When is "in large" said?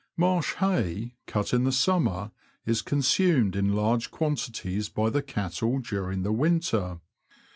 3.55-4.09